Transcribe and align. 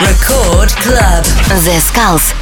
Record 0.00 0.68
Club 0.76 1.24
The 1.64 1.80
Skulls. 1.80 2.34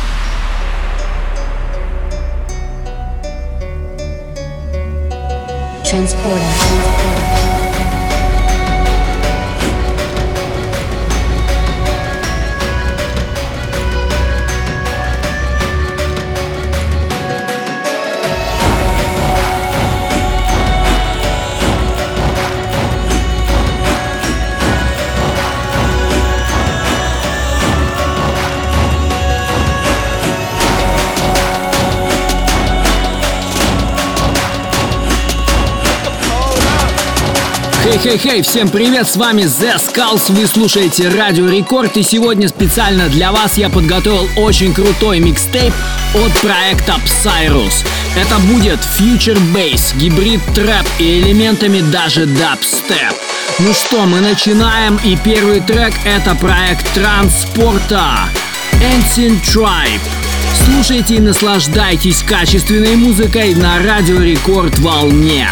Transporter. 5.89 6.94
Хей-хей-хей, 37.95 38.43
всем 38.43 38.69
привет, 38.69 39.09
с 39.09 39.15
вами 39.15 39.43
The 39.43 39.75
Skulls, 39.77 40.33
вы 40.33 40.49
слушаете 40.49 41.09
Радио 41.11 41.49
Рекорд, 41.49 41.97
и 41.97 42.03
сегодня 42.03 42.49
специально 42.49 43.09
для 43.09 43.31
вас 43.31 43.57
я 43.57 43.69
подготовил 43.69 44.27
очень 44.37 44.75
крутой 44.75 45.21
микстейп 45.21 45.73
от 46.15 46.33
проекта 46.41 46.97
Psyrus. 47.07 47.87
Это 48.17 48.41
будет 48.41 48.81
Future 48.99 49.39
Bass, 49.55 49.97
гибрид 49.97 50.41
трэп 50.57 50.85
и 50.99 51.21
элементами 51.21 51.83
даже 51.93 52.27
дабстеп. 52.27 53.15
Ну 53.61 53.73
что, 53.73 54.05
мы 54.07 54.19
начинаем, 54.21 54.99
и 55.05 55.17
первый 55.17 55.61
трек 55.61 55.95
это 56.05 56.35
проект 56.35 56.93
Транспорта 56.95 58.03
Ancient 58.83 59.41
Tribe. 59.43 60.01
Слушайте 60.67 61.17
и 61.17 61.21
наслаждайтесь 61.21 62.23
качественной 62.25 62.97
музыкой 62.97 63.55
на 63.55 63.79
Радио 63.81 64.21
Рекорд 64.21 64.77
волне. 64.81 65.49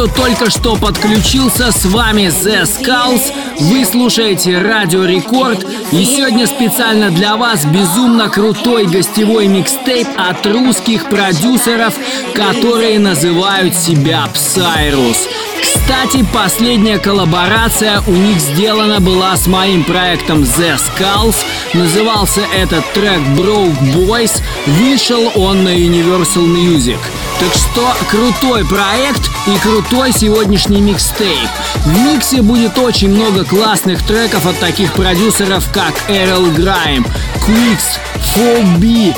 кто 0.00 0.22
только 0.22 0.48
что 0.50 0.76
подключился, 0.76 1.70
с 1.72 1.84
вами 1.84 2.22
The 2.22 2.62
Skulls. 2.62 3.20
Вы 3.60 3.84
слушаете 3.84 4.56
Радио 4.58 5.04
Рекорд. 5.04 5.66
И 5.92 6.04
сегодня 6.06 6.46
специально 6.46 7.10
для 7.10 7.36
вас 7.36 7.66
безумно 7.66 8.30
крутой 8.30 8.86
гостевой 8.86 9.46
микстейп 9.46 10.08
от 10.16 10.46
русских 10.46 11.04
продюсеров, 11.10 11.92
которые 12.34 12.98
называют 12.98 13.74
себя 13.74 14.26
Psyrus. 14.32 15.18
Кстати, 15.60 16.24
последняя 16.32 16.98
коллаборация 16.98 18.02
у 18.06 18.12
них 18.12 18.38
сделана 18.38 19.00
была 19.00 19.36
с 19.36 19.46
моим 19.48 19.84
проектом 19.84 20.44
The 20.44 20.78
Skulls. 20.80 21.36
Назывался 21.74 22.40
этот 22.56 22.90
трек 22.94 23.18
Broke 23.36 23.94
Boys. 23.94 24.40
Вышел 24.66 25.30
он 25.34 25.62
на 25.64 25.76
Universal 25.76 26.46
Music. 26.46 26.96
Так 27.40 27.54
что 27.54 27.88
крутой 28.10 28.66
проект 28.66 29.30
и 29.46 29.56
крутой 29.60 30.12
сегодняшний 30.12 30.82
микстейп. 30.82 31.48
В 31.76 31.98
миксе 32.04 32.42
будет 32.42 32.76
очень 32.76 33.08
много 33.08 33.46
классных 33.46 34.06
треков 34.06 34.44
от 34.44 34.58
таких 34.60 34.92
продюсеров, 34.92 35.64
как 35.72 35.94
Эрл 36.08 36.44
Грайм, 36.50 37.06
Quicks, 37.46 37.98
Фоби, 38.34 39.16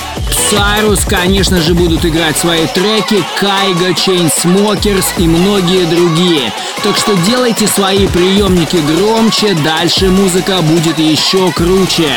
Сайрус, 0.48 1.04
конечно 1.04 1.60
же, 1.60 1.74
будут 1.74 2.06
играть 2.06 2.38
свои 2.38 2.68
треки, 2.68 3.24
Кайга, 3.40 3.88
Chainsmokers 3.88 5.06
и 5.18 5.26
многие 5.26 5.84
другие. 5.86 6.52
Так 6.84 6.96
что 6.96 7.14
делайте 7.26 7.66
свои 7.66 8.06
приемники 8.06 8.76
громче, 8.76 9.54
дальше 9.64 10.10
музыка 10.10 10.62
будет 10.62 11.00
еще 11.00 11.50
круче. 11.50 12.14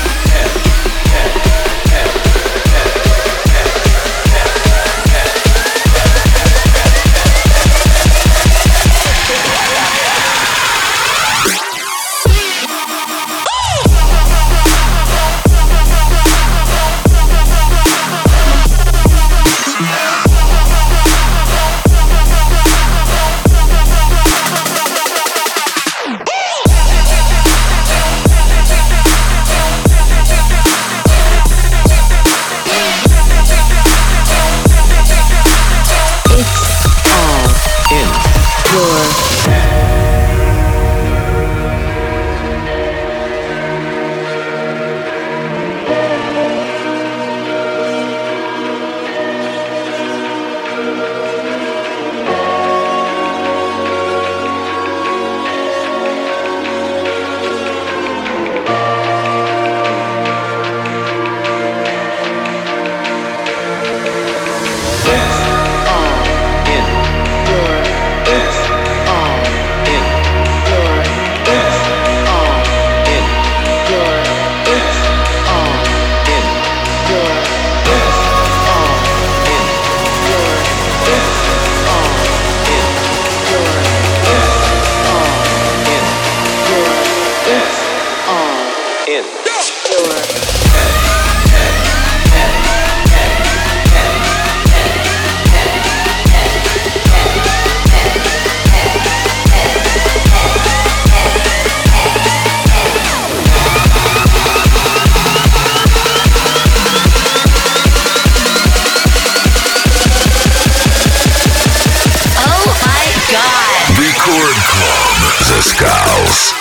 House. 115.83 116.53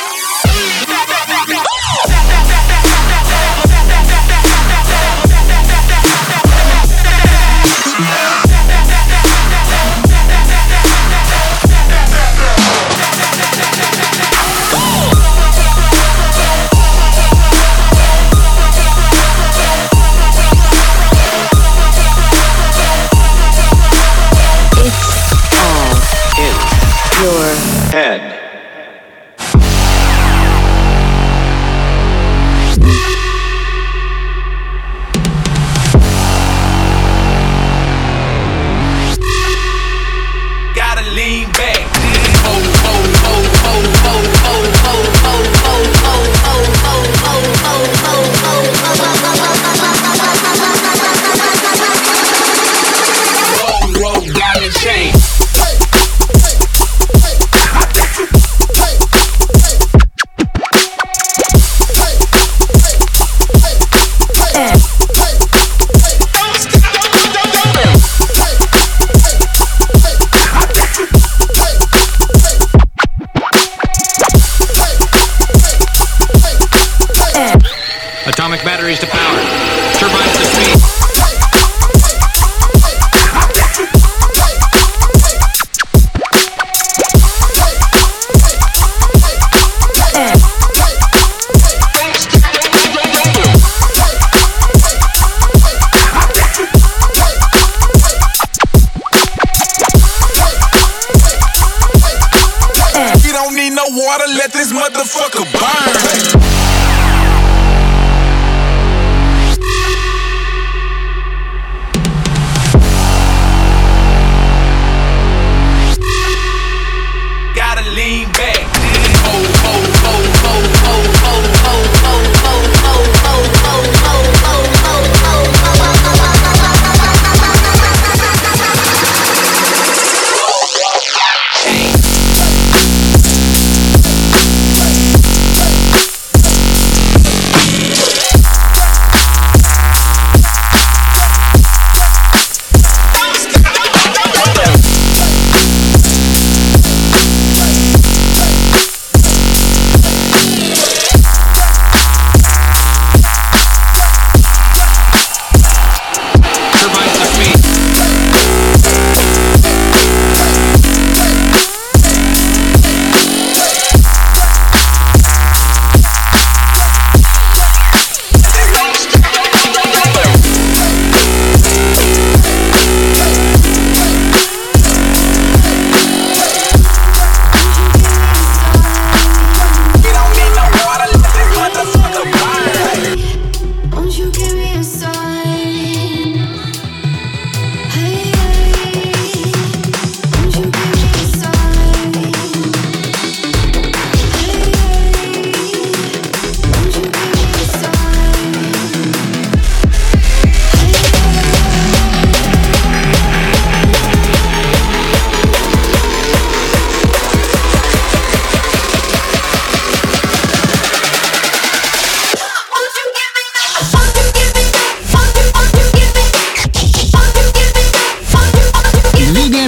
could 105.32 105.44
burn. 105.52 105.99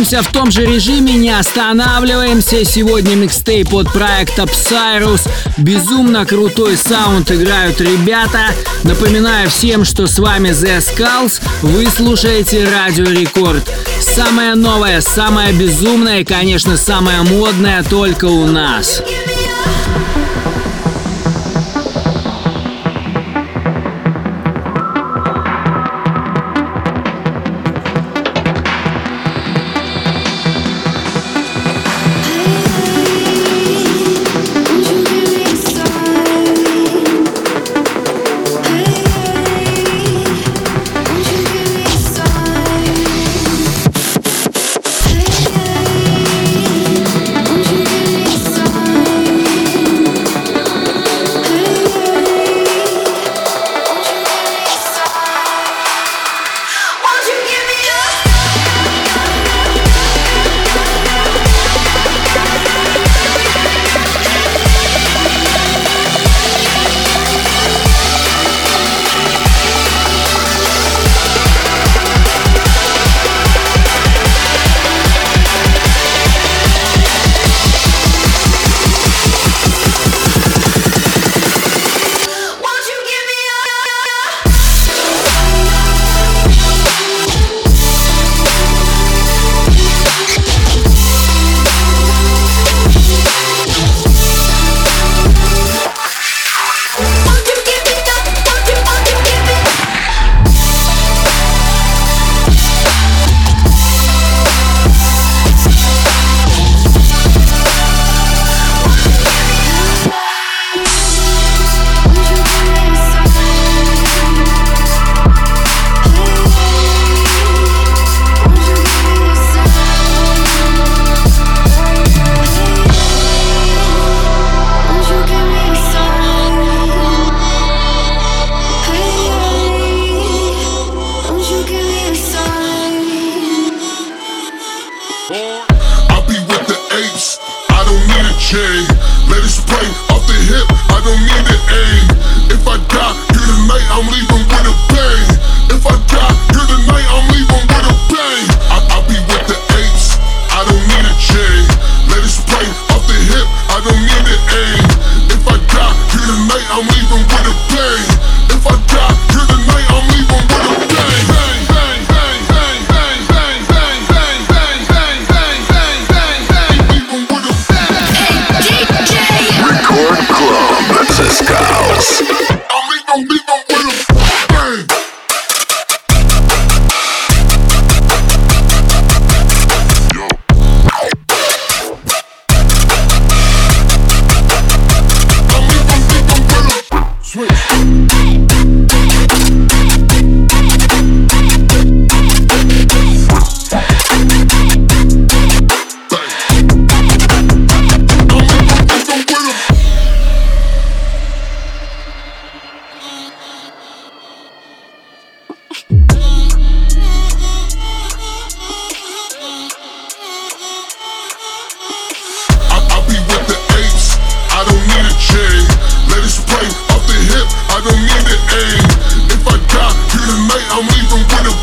Двигаемся 0.03 0.29
в 0.29 0.33
том 0.33 0.51
же 0.51 0.67
режиме, 0.67 1.13
не 1.13 1.31
останавливаемся. 1.31 2.65
Сегодня 2.65 3.15
микстейп 3.15 3.73
от 3.73 3.93
проекта 3.93 4.43
Psyrus. 4.43 5.31
Безумно 5.59 6.27
крутой 6.27 6.77
саунд 6.77 7.31
играют 7.31 7.81
ребята. 7.81 8.47
Напоминаю 8.83 9.49
всем, 9.49 9.85
что 9.85 10.09
с 10.09 10.19
вами 10.19 10.49
The 10.49 10.79
Skulls. 10.79 11.41
Вы 11.63 11.87
слушаете 11.89 12.69
Радио 12.69 13.05
Рекорд. 13.05 13.63
Самое 14.01 14.57
новое, 14.57 15.01
самое 15.03 15.53
безумное 15.53 16.19
и, 16.23 16.25
конечно, 16.25 16.77
самое 16.77 17.23
модное 17.23 17.85
только 17.85 18.25
у 18.25 18.47
нас. 18.47 19.03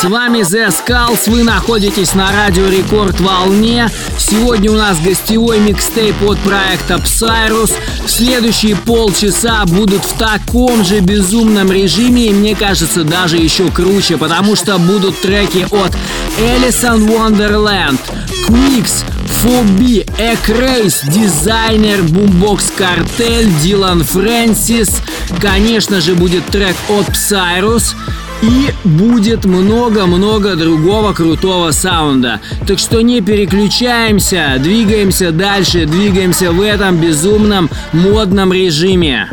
С 0.00 0.04
вами 0.04 0.38
The 0.42 0.68
Skulls, 0.70 1.28
вы 1.28 1.42
находитесь 1.42 2.14
на 2.14 2.30
радио 2.30 2.68
Рекорд 2.68 3.18
Волне. 3.20 3.90
Сегодня 4.16 4.70
у 4.70 4.76
нас 4.76 5.00
гостевой 5.00 5.58
микстейп 5.58 6.22
от 6.22 6.38
проекта 6.38 7.02
Psyrus. 7.04 7.72
Следующие 8.06 8.76
полчаса 8.76 9.64
будут 9.64 10.04
в 10.04 10.16
таком 10.16 10.84
же 10.84 11.00
безумном 11.00 11.72
режиме 11.72 12.28
и, 12.28 12.32
мне 12.32 12.54
кажется, 12.54 13.02
даже 13.02 13.38
еще 13.38 13.72
круче, 13.72 14.18
потому 14.18 14.54
что 14.54 14.78
будут 14.78 15.18
треки 15.20 15.66
от 15.72 15.90
Элисон 16.38 17.04
Wonderland, 17.08 17.98
Quicks, 18.46 19.04
Фоби, 19.42 20.06
Экрейс, 20.16 21.00
дизайнер, 21.02 22.04
бумбокс 22.04 22.70
картель, 22.78 23.50
Дилан 23.64 24.04
Фрэнсис. 24.04 25.00
Конечно 25.42 26.00
же 26.00 26.14
будет 26.14 26.46
трек 26.46 26.76
от 26.88 27.08
Psyrus. 27.08 27.96
И 28.42 28.70
будет 28.86 29.44
много-много 29.44 30.54
другого 30.54 31.12
крутого 31.12 31.72
саунда. 31.72 32.40
Так 32.66 32.78
что 32.78 33.00
не 33.00 33.20
переключаемся, 33.20 34.56
двигаемся 34.58 35.32
дальше, 35.32 35.86
двигаемся 35.86 36.52
в 36.52 36.62
этом 36.62 36.96
безумном 37.00 37.68
модном 37.92 38.52
режиме. 38.52 39.28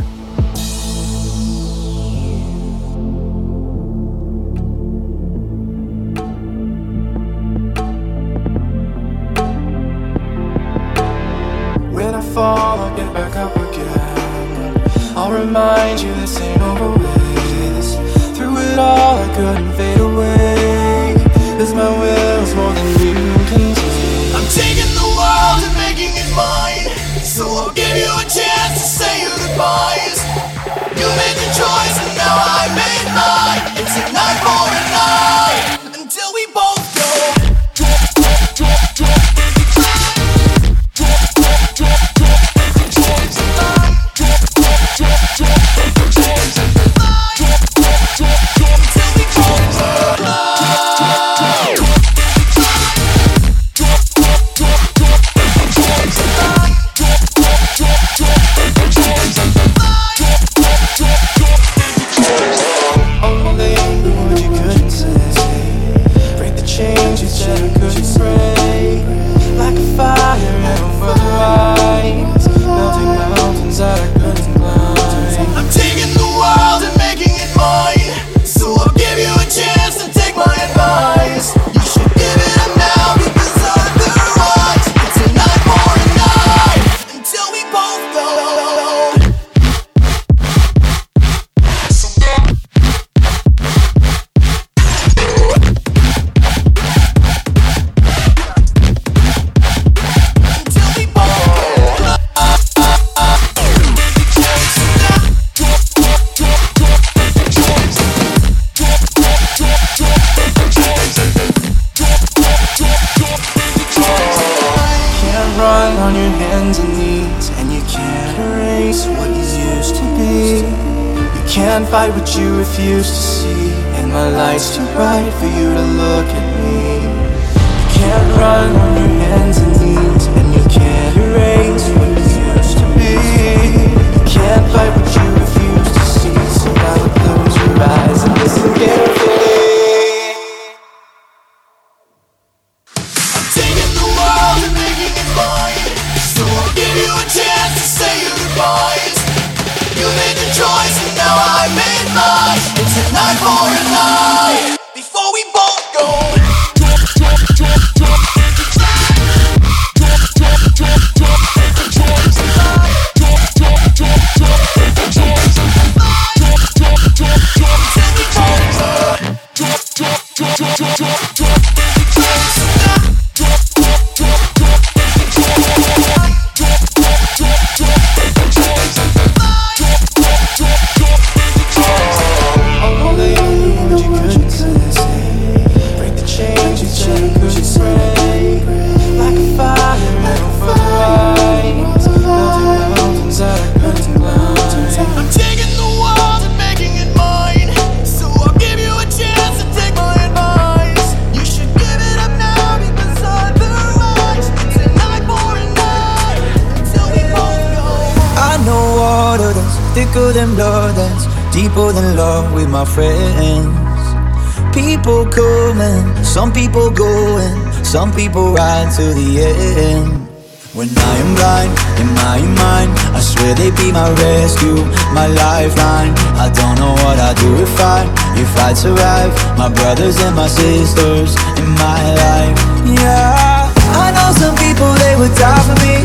Some 217.96 218.12
people 218.12 218.52
ride 218.52 218.92
to 219.00 219.06
the 219.16 219.40
end. 219.40 220.28
When 220.76 220.92
I 220.92 221.14
am 221.24 221.32
blind, 221.40 221.72
in 222.04 222.10
my 222.20 222.40
mind, 222.60 222.92
I 223.16 223.22
swear 223.24 223.56
they 223.56 223.72
be 223.72 223.88
my 223.96 224.12
rescue, 224.20 224.84
my 225.16 225.28
lifeline. 225.32 226.12
I 226.36 226.52
don't 226.52 226.76
know 226.76 226.92
what 227.08 227.16
I'd 227.24 227.38
do 227.40 227.56
if 227.56 227.72
I, 227.80 228.04
if 228.36 228.52
I'd 228.60 228.76
survive. 228.76 229.32
My 229.58 229.72
brothers 229.72 230.20
and 230.20 230.36
my 230.36 230.50
sisters 230.52 231.40
in 231.56 231.70
my 231.88 232.02
life, 232.20 232.60
yeah. 233.00 233.72
I 234.04 234.12
know 234.12 234.30
some 234.44 234.58
people 234.60 234.92
they 235.00 235.16
would 235.16 235.32
die 235.40 235.64
for 235.64 235.80
me. 235.88 235.96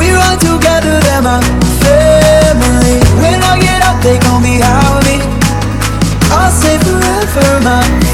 We 0.00 0.16
run 0.16 0.38
together, 0.40 0.96
they're 1.04 1.20
my 1.20 1.44
family. 1.84 3.04
When 3.20 3.36
I 3.36 3.52
get 3.60 3.84
up, 3.84 4.00
they 4.00 4.16
gon' 4.16 4.40
be 4.40 4.64
out 4.64 4.96
of 4.96 5.04
me. 5.04 5.20
I'll 6.32 6.48
say 6.48 6.80
forever, 6.80 7.60
my. 7.68 8.09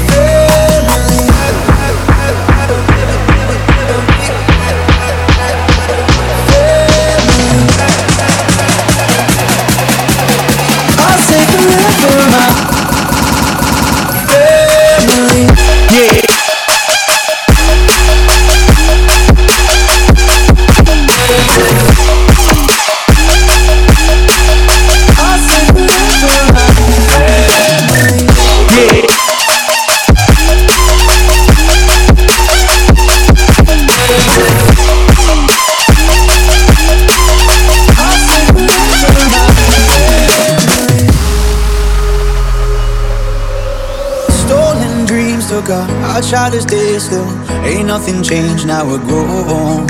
Our 46.17 46.23
try 46.25 46.49
to 46.49 46.59
stay 46.59 46.97
still. 46.97 47.29
Ain't 47.61 47.85
nothing 47.93 48.23
changed, 48.23 48.65
now 48.65 48.81
we're 48.89 48.97
grown. 49.05 49.85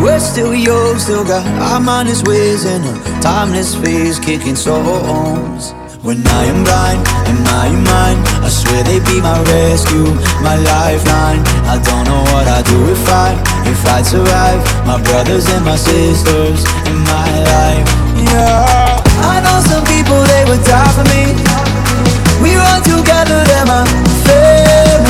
We're 0.00 0.20
still 0.20 0.54
young, 0.54 0.96
still 1.00 1.24
got 1.24 1.42
our 1.58 1.80
mindless 1.80 2.22
ways 2.22 2.64
in 2.64 2.78
a 2.86 2.94
timeless 3.20 3.74
phase 3.74 4.20
kicking 4.20 4.54
songs. 4.54 5.72
When 6.06 6.22
I 6.38 6.42
am 6.46 6.62
blind 6.62 7.00
and 7.26 7.40
I 7.50 7.66
am 7.66 7.82
mine, 7.82 8.18
I 8.46 8.48
swear 8.48 8.84
they 8.84 9.00
would 9.02 9.08
be 9.10 9.18
my 9.20 9.34
rescue, 9.50 10.06
my 10.46 10.54
lifeline. 10.54 11.42
I 11.66 11.82
don't 11.82 12.04
know 12.06 12.22
what 12.30 12.46
I'd 12.46 12.64
do 12.70 12.78
if 12.94 13.02
I, 13.08 13.34
if 13.66 13.80
I'd 13.90 14.06
survive. 14.06 14.62
My 14.86 15.02
brothers 15.02 15.48
and 15.50 15.64
my 15.64 15.74
sisters 15.74 16.62
in 16.86 16.98
my 17.10 17.26
life, 17.50 17.82
yeah. 18.30 19.02
I 19.34 19.42
know 19.42 19.58
some 19.66 19.82
people 19.90 20.22
they 20.30 20.44
would 20.46 20.62
die 20.62 20.92
for 20.94 21.02
me. 21.10 21.26
We 22.38 22.54
run 22.54 22.84
together, 22.86 23.42
they're 23.50 23.66
my 23.66 23.82
favorite. 24.22 24.53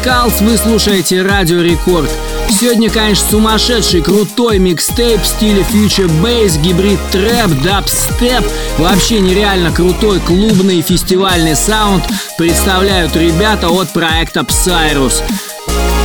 Скалс, 0.00 0.40
вы 0.40 0.56
слушаете 0.56 1.22
Радио 1.22 1.60
Рекорд. 1.60 2.08
Сегодня, 2.48 2.88
конечно, 2.88 3.26
сумасшедший, 3.30 4.00
крутой 4.00 4.58
микстейп 4.58 5.20
в 5.20 5.26
стиле 5.26 5.64
фьючер 5.64 6.08
бейс, 6.22 6.56
гибрид 6.56 7.00
трэп, 7.10 7.48
дабстеп. 7.64 8.44
Вообще 8.78 9.18
нереально 9.18 9.72
крутой 9.72 10.20
клубный 10.20 10.82
фестивальный 10.82 11.56
саунд 11.56 12.04
представляют 12.38 13.16
ребята 13.16 13.70
от 13.70 13.92
проекта 13.92 14.40
Psyrus. 14.40 15.20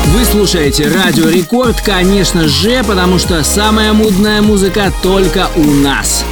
Вы 0.07 0.25
слушаете 0.25 0.87
Радио 0.87 1.29
Рекорд, 1.29 1.79
конечно 1.81 2.47
же, 2.47 2.81
потому 2.83 3.19
что 3.19 3.43
самая 3.43 3.93
мудная 3.93 4.41
музыка 4.41 4.91
только 5.03 5.49
у 5.55 5.63
нас. 5.65 6.25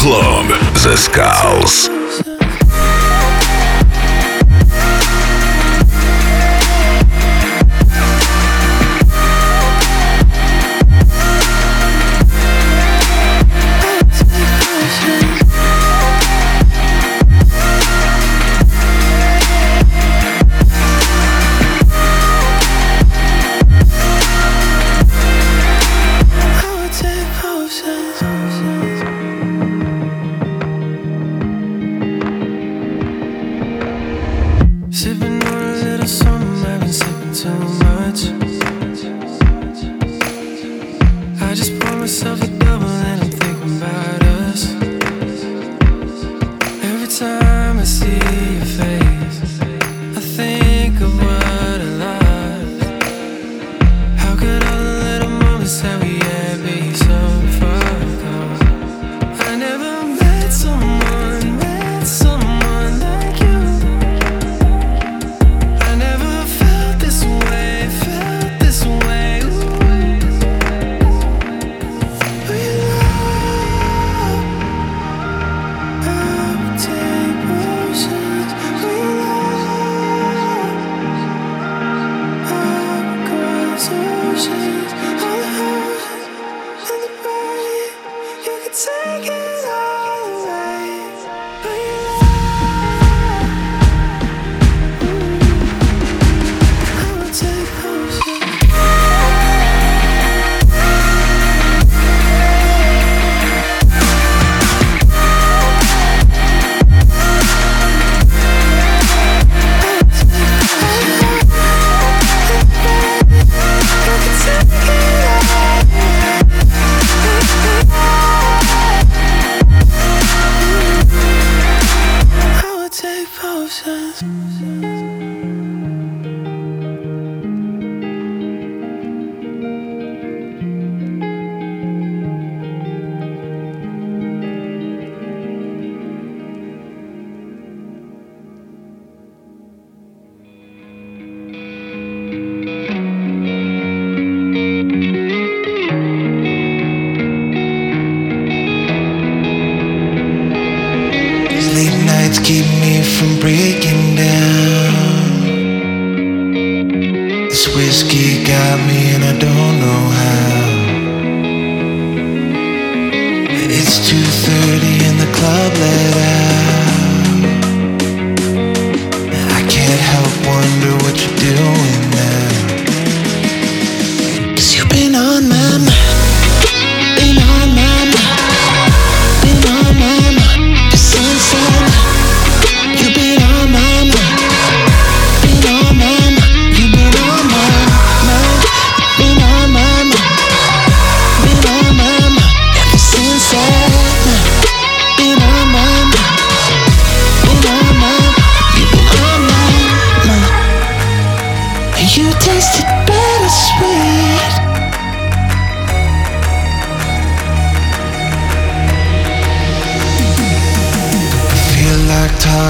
Club 0.00 0.46
The 0.74 0.96
Skulls. 0.96 1.97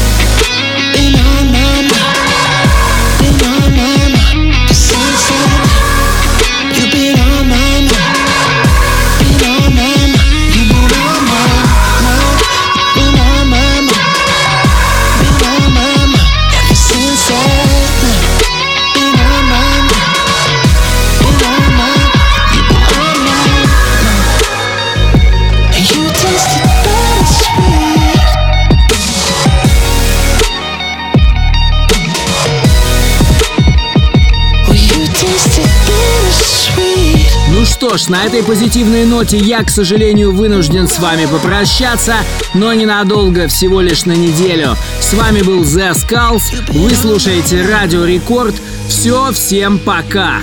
ж, 37.97 38.09
на 38.11 38.25
этой 38.25 38.43
позитивной 38.43 39.05
ноте 39.05 39.37
я, 39.37 39.63
к 39.63 39.69
сожалению, 39.69 40.33
вынужден 40.33 40.87
с 40.87 40.99
вами 40.99 41.25
попрощаться, 41.27 42.15
но 42.53 42.73
ненадолго, 42.73 43.47
всего 43.47 43.79
лишь 43.81 44.05
на 44.05 44.11
неделю. 44.13 44.75
С 44.99 45.13
вами 45.13 45.41
был 45.41 45.61
The 45.63 45.91
Skulls, 45.93 46.73
вы 46.77 46.93
слушаете 46.95 47.65
Радио 47.65 48.03
Рекорд. 48.05 48.55
Все, 48.87 49.31
всем 49.31 49.79
пока! 49.79 50.39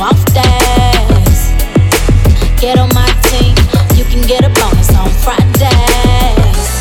off 0.01 0.25
days. 0.25 1.51
Get 2.59 2.77
on 2.79 2.89
my 2.93 3.07
team, 3.31 3.55
you 3.95 4.03
can 4.05 4.21
get 4.27 4.43
a 4.43 4.49
bonus 4.49 4.93
on 4.95 5.09
Fridays. 5.09 6.74